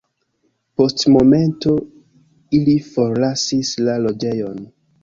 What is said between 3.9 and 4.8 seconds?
loĝejon.